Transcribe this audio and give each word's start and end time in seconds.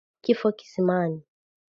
Kifo 0.23 0.49
kisimani. 0.57 1.23